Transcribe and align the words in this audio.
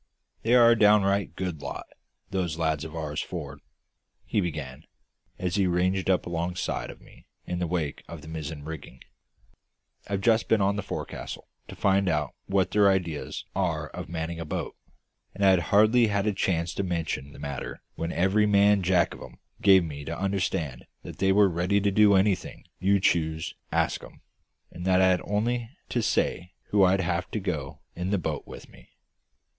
"They 0.41 0.55
are 0.55 0.71
a 0.71 0.75
downright 0.75 1.35
good 1.35 1.61
lot 1.61 1.85
those 2.31 2.57
lads 2.57 2.83
of 2.83 2.95
ours, 2.95 3.21
for'ard," 3.21 3.59
he 4.25 4.41
began, 4.41 4.87
as 5.37 5.57
he 5.57 5.67
ranged 5.67 6.09
up 6.09 6.25
alongside 6.25 6.89
of 6.89 6.99
me 7.01 7.27
in 7.45 7.59
the 7.59 7.67
wake 7.67 8.03
of 8.07 8.23
the 8.23 8.27
mizzen 8.27 8.63
rigging. 8.65 9.03
"I've 10.07 10.21
just 10.21 10.47
been 10.47 10.59
on 10.59 10.75
the 10.75 10.81
fo'c's'le 10.81 11.43
to 11.67 11.75
find 11.75 12.09
out 12.09 12.33
what 12.47 12.71
their 12.71 12.89
ideas 12.89 13.45
are 13.55 13.91
about 13.93 14.09
manning 14.09 14.39
a 14.39 14.43
boat; 14.45 14.75
and 15.35 15.45
I'd 15.45 15.59
hardly 15.69 16.07
had 16.07 16.25
a 16.25 16.33
chance 16.33 16.73
to 16.73 16.83
mention 16.83 17.31
the 17.31 17.37
matter 17.37 17.83
when 17.93 18.11
every 18.11 18.47
man 18.47 18.81
Jack 18.81 19.13
of 19.13 19.21
'em 19.21 19.37
gave 19.61 19.83
me 19.83 20.03
to 20.05 20.17
understand 20.19 20.87
that 21.03 21.19
they 21.19 21.31
were 21.31 21.47
ready 21.47 21.79
to 21.79 21.91
do 21.91 22.15
anything 22.15 22.65
you 22.79 22.99
choose 22.99 23.49
to 23.49 23.55
ask 23.71 24.03
'em, 24.03 24.21
and 24.71 24.83
that 24.85 24.99
I'd 24.99 25.21
only 25.25 25.69
to 25.89 26.01
say 26.01 26.53
who 26.69 26.85
I'd 26.85 27.01
have 27.01 27.29
to 27.29 27.39
go 27.39 27.81
in 27.95 28.09
the 28.09 28.17
boat 28.17 28.47
with 28.47 28.67
me. 28.67 28.89